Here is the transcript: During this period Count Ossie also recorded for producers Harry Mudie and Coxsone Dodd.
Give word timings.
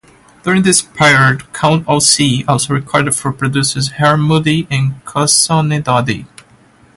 During 0.41 0.63
this 0.63 0.81
period 0.81 1.53
Count 1.53 1.85
Ossie 1.85 2.43
also 2.47 2.73
recorded 2.73 3.13
for 3.15 3.31
producers 3.31 3.89
Harry 3.97 4.17
Mudie 4.17 4.65
and 4.71 4.93
Coxsone 5.05 5.83
Dodd. 5.83 6.25